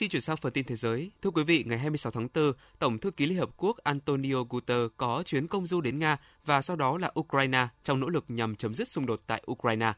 [0.00, 1.10] Xin chuyển sang phần tin thế giới.
[1.22, 4.90] Thưa quý vị, ngày 26 tháng 4, Tổng thư ký Liên Hợp Quốc Antonio Guterres
[4.96, 8.56] có chuyến công du đến Nga và sau đó là Ukraine trong nỗ lực nhằm
[8.56, 9.92] chấm dứt xung đột tại Ukraine.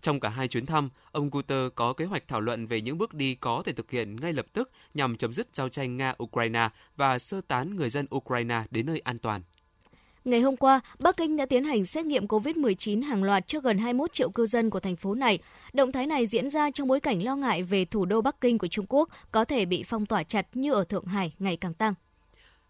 [0.00, 3.14] Trong cả hai chuyến thăm, ông Guterres có kế hoạch thảo luận về những bước
[3.14, 7.18] đi có thể thực hiện ngay lập tức nhằm chấm dứt giao tranh Nga-Ukraine và
[7.18, 9.42] sơ tán người dân Ukraine đến nơi an toàn.
[10.24, 13.78] Ngày hôm qua, Bắc Kinh đã tiến hành xét nghiệm COVID-19 hàng loạt cho gần
[13.78, 15.38] 21 triệu cư dân của thành phố này.
[15.72, 18.58] Động thái này diễn ra trong bối cảnh lo ngại về thủ đô Bắc Kinh
[18.58, 21.74] của Trung Quốc có thể bị phong tỏa chặt như ở Thượng Hải ngày càng
[21.74, 21.94] tăng.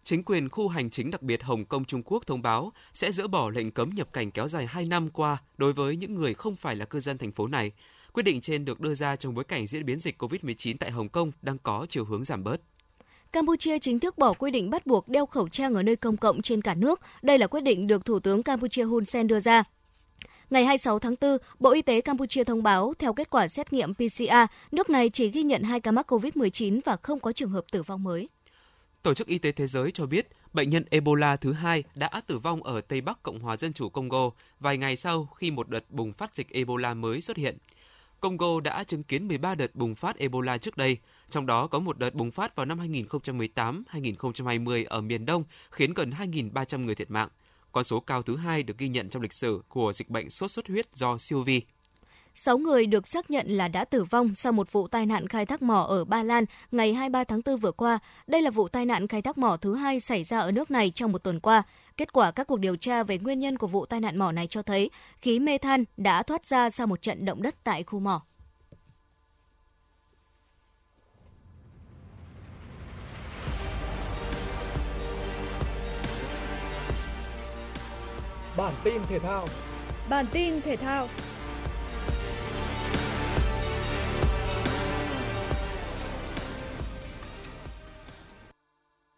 [0.03, 3.27] Chính quyền khu hành chính đặc biệt Hồng Kông Trung Quốc thông báo sẽ dỡ
[3.27, 6.55] bỏ lệnh cấm nhập cảnh kéo dài 2 năm qua đối với những người không
[6.55, 7.71] phải là cư dân thành phố này.
[8.13, 11.09] Quyết định trên được đưa ra trong bối cảnh diễn biến dịch COVID-19 tại Hồng
[11.09, 12.61] Kông đang có chiều hướng giảm bớt.
[13.33, 16.41] Campuchia chính thức bỏ quy định bắt buộc đeo khẩu trang ở nơi công cộng
[16.41, 17.01] trên cả nước.
[17.21, 19.63] Đây là quyết định được Thủ tướng Campuchia Hun Sen đưa ra.
[20.49, 23.93] Ngày 26 tháng 4, Bộ Y tế Campuchia thông báo theo kết quả xét nghiệm
[23.93, 24.33] PCR,
[24.71, 27.83] nước này chỉ ghi nhận 2 ca mắc COVID-19 và không có trường hợp tử
[27.83, 28.29] vong mới.
[29.03, 32.39] Tổ chức Y tế Thế giới cho biết bệnh nhân Ebola thứ hai đã tử
[32.39, 35.91] vong ở Tây Bắc Cộng hòa Dân chủ Congo vài ngày sau khi một đợt
[35.91, 37.57] bùng phát dịch Ebola mới xuất hiện.
[38.19, 40.97] Congo đã chứng kiến 13 đợt bùng phát Ebola trước đây,
[41.33, 46.11] trong đó có một đợt bùng phát vào năm 2018-2020 ở miền Đông, khiến gần
[46.19, 47.29] 2.300 người thiệt mạng.
[47.71, 50.51] Con số cao thứ hai được ghi nhận trong lịch sử của dịch bệnh sốt
[50.51, 51.61] xuất huyết do siêu vi.
[52.33, 55.45] 6 người được xác nhận là đã tử vong sau một vụ tai nạn khai
[55.45, 57.99] thác mỏ ở Ba Lan ngày 23 tháng 4 vừa qua.
[58.27, 60.91] Đây là vụ tai nạn khai thác mỏ thứ hai xảy ra ở nước này
[60.95, 61.63] trong một tuần qua.
[61.97, 64.47] Kết quả các cuộc điều tra về nguyên nhân của vụ tai nạn mỏ này
[64.47, 64.89] cho thấy
[65.21, 68.21] khí mê than đã thoát ra sau một trận động đất tại khu mỏ.
[78.57, 79.47] Bản tin thể thao
[80.09, 81.07] Bản tin thể thao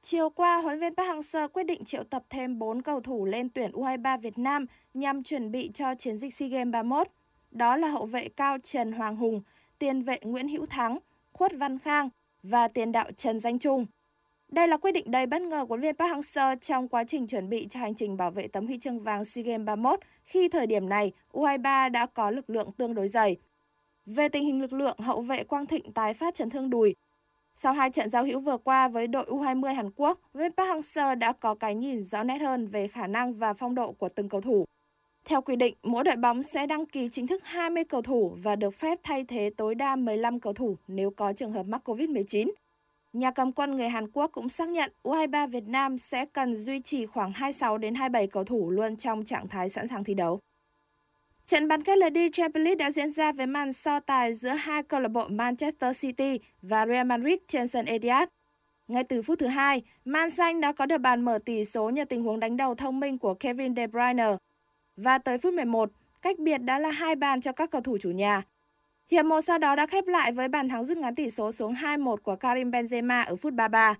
[0.02, 3.50] Chiều qua, huấn luyện Park Hang-seo quyết định triệu tập thêm 4 cầu thủ lên
[3.50, 7.08] tuyển U23 Việt Nam nhằm chuẩn bị cho chiến dịch SEA Games 31.
[7.52, 9.42] Đó là hậu vệ cao Trần Hoàng Hùng,
[9.80, 10.98] tiền vệ Nguyễn Hữu Thắng,
[11.34, 12.10] Khuất Văn Khang
[12.44, 13.86] và tiền đạo Trần Danh Trung.
[14.56, 17.50] Đây là quyết định đầy bất ngờ của huấn Park Hang-seo trong quá trình chuẩn
[17.50, 20.68] bị cho hành trình bảo vệ tấm huy chương vàng SEA Games 31 khi thời
[20.68, 23.38] điểm này U23 đã có lực lượng tương đối dày.
[24.06, 26.96] Về tình hình lực lượng, hậu vệ Quang Thịnh tái phát chấn thương đùi,
[27.56, 31.16] sau hai trận giao hữu vừa qua với đội U20 Hàn Quốc, Viet Park Hang-seo
[31.16, 34.30] đã có cái nhìn rõ nét hơn về khả năng và phong độ của từng
[34.30, 34.66] cầu thủ.
[35.26, 38.56] Theo quy định, mỗi đội bóng sẽ đăng ký chính thức 20 cầu thủ và
[38.56, 42.52] được phép thay thế tối đa 15 cầu thủ nếu có trường hợp mắc COVID-19.
[43.16, 46.80] Nhà cầm quân người Hàn Quốc cũng xác nhận U23 Việt Nam sẽ cần duy
[46.80, 50.40] trì khoảng 26 đến 27 cầu thủ luôn trong trạng thái sẵn sàng thi đấu.
[51.46, 54.50] Trận bán kết lượt đi Champions League đã diễn ra với màn so tài giữa
[54.50, 58.28] hai câu lạc bộ Manchester City và Real Madrid trên sân Etihad.
[58.88, 62.06] Ngay từ phút thứ hai, Man Xanh đã có được bàn mở tỷ số nhờ
[62.06, 64.26] tình huống đánh đầu thông minh của Kevin De Bruyne.
[64.98, 68.12] Và tới phút 11, cách biệt đã là hai bàn cho các cầu thủ chủ
[68.12, 68.44] nhà.
[69.12, 71.74] Hiệp một sau đó đã khép lại với bàn thắng rút ngắn tỷ số xuống
[71.74, 73.96] 2-1 của Karim Benzema ở phút 33.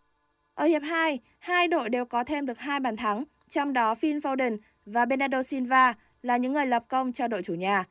[0.56, 4.18] Ở hiệp 2, hai đội đều có thêm được hai bàn thắng, trong đó Phil
[4.18, 7.84] Foden và Bernardo Silva là những người lập công cho đội chủ nhà.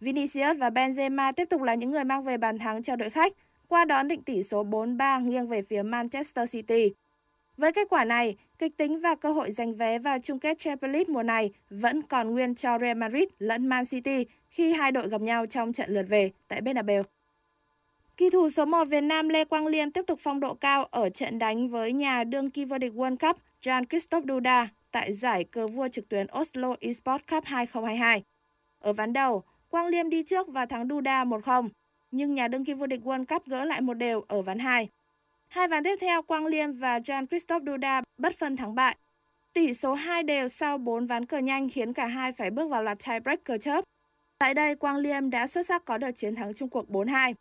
[0.00, 3.32] Vinicius và Benzema tiếp tục là những người mang về bàn thắng cho đội khách,
[3.68, 6.92] qua đó định tỷ số 4-3 nghiêng về phía Manchester City.
[7.56, 10.92] Với kết quả này, kịch tính và cơ hội giành vé vào chung kết Champions
[10.92, 15.08] League mùa này vẫn còn nguyên cho Real Madrid lẫn Man City khi hai đội
[15.08, 17.02] gặp nhau trong trận lượt về tại Bernabeu.
[18.16, 21.08] Kỳ thủ số 1 Việt Nam Lê Quang Liêm tiếp tục phong độ cao ở
[21.08, 25.44] trận đánh với nhà đương kim vô địch World Cup Jan Christophe Duda tại giải
[25.44, 28.22] cờ vua trực tuyến Oslo Esports Cup 2022.
[28.80, 31.68] Ở ván đầu, Quang Liêm đi trước và thắng Duda 1-0,
[32.10, 34.88] nhưng nhà đương kim vô địch World Cup gỡ lại một đều ở ván 2.
[35.48, 38.96] Hai ván tiếp theo, Quang Liêm và Jan Christophe Duda bất phân thắng bại.
[39.52, 42.82] Tỷ số 2 đều sau 4 ván cờ nhanh khiến cả hai phải bước vào
[42.82, 43.84] loạt tiebreaker chớp.
[44.38, 47.34] Tại đây, Quang Liêm đã xuất sắc có được chiến thắng chung cuộc 4-2.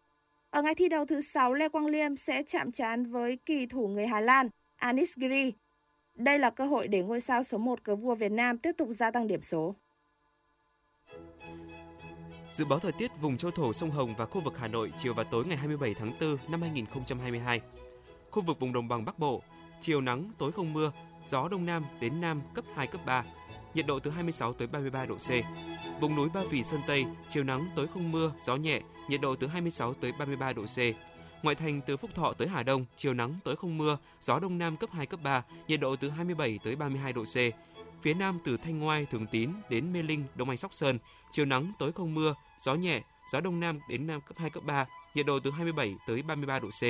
[0.49, 3.87] Ở ngày thi đấu thứ 6, Lê Quang Liêm sẽ chạm trán với kỳ thủ
[3.87, 5.53] người Hà Lan Anis Giri
[6.15, 8.89] đây là cơ hội để ngôi sao số 1 cờ vua Việt Nam tiếp tục
[8.91, 9.75] gia tăng điểm số.
[12.51, 15.13] Dự báo thời tiết vùng châu thổ sông Hồng và khu vực Hà Nội chiều
[15.13, 17.61] và tối ngày 27 tháng 4 năm 2022.
[18.33, 19.41] Khu vực vùng đồng bằng Bắc Bộ,
[19.81, 20.91] chiều nắng, tối không mưa,
[21.25, 23.23] gió đông nam đến nam cấp 2 cấp 3,
[23.73, 25.29] nhiệt độ từ 26 tới 33 độ C.
[26.01, 29.35] Vùng núi Ba Vì Sơn Tây, chiều nắng, tối không mưa, gió nhẹ, nhiệt độ
[29.35, 30.77] từ 26 tới 33 độ C
[31.43, 34.57] Ngoại thành từ Phúc Thọ tới Hà Đông, chiều nắng tối không mưa, gió đông
[34.57, 37.35] nam cấp 2 cấp 3, nhiệt độ từ 27 tới 32 độ C.
[38.01, 40.99] Phía Nam từ Thanh Ngoai, Thường Tín đến Mê Linh, Đông Anh Sóc Sơn,
[41.31, 44.63] chiều nắng tối không mưa, gió nhẹ, gió đông nam đến nam cấp 2 cấp
[44.65, 46.83] 3, nhiệt độ từ 27 tới 33 độ C.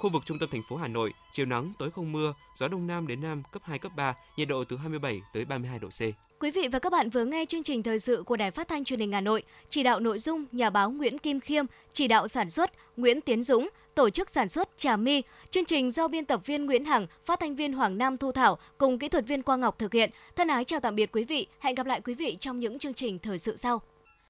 [0.00, 2.86] Khu vực trung tâm thành phố Hà Nội, chiều nắng tối không mưa, gió đông
[2.86, 6.00] nam đến nam cấp 2 cấp 3, nhiệt độ từ 27 tới 32 độ C.
[6.40, 8.84] Quý vị và các bạn vừa nghe chương trình thời sự của Đài Phát thanh
[8.84, 12.28] Truyền hình Hà Nội, chỉ đạo nội dung nhà báo Nguyễn Kim Khiêm, chỉ đạo
[12.28, 15.22] sản xuất Nguyễn Tiến Dũng, tổ chức sản xuất Trà My.
[15.50, 18.58] Chương trình do biên tập viên Nguyễn Hằng, phát thanh viên Hoàng Nam Thu Thảo
[18.78, 20.10] cùng kỹ thuật viên Quang Ngọc thực hiện.
[20.36, 21.46] Thân ái chào tạm biệt quý vị.
[21.60, 23.82] Hẹn gặp lại quý vị trong những chương trình thời sự sau.